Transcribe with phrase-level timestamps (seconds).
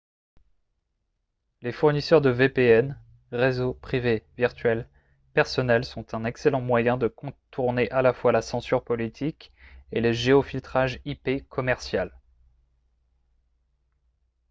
[1.61, 2.95] les fournisseurs de vpn
[3.31, 4.89] réseau privé virtuel
[5.35, 9.51] personnels sont un excellent moyen de contourner à la fois la censure politique
[9.91, 12.17] et le géofiltrage ip commercial